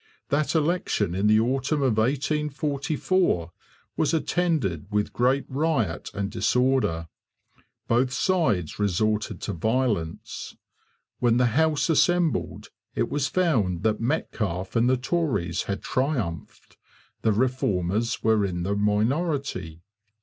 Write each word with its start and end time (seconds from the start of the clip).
That 0.29 0.55
election 0.55 1.13
in 1.13 1.27
the 1.27 1.39
autumn 1.39 1.83
of 1.83 1.95
1844 1.97 3.51
was 3.95 4.15
attended 4.15 4.87
with 4.89 5.13
great 5.13 5.45
riot 5.47 6.09
and 6.15 6.31
disorder. 6.31 7.07
Both 7.87 8.11
sides 8.11 8.79
resorted 8.79 9.41
to 9.41 9.53
violence. 9.53 10.57
When 11.19 11.37
the 11.37 11.53
House 11.55 11.87
assembled, 11.87 12.71
it 12.95 13.09
was 13.09 13.27
found 13.27 13.83
that 13.83 14.01
Metcalfe 14.01 14.75
and 14.75 14.89
the 14.89 14.97
Tories 14.97 15.61
had 15.69 15.83
triumphed. 15.83 16.77
The 17.21 17.31
Reformers 17.31 18.23
were 18.23 18.43
in 18.43 18.63
the 18.63 18.75
minority. 18.75 19.83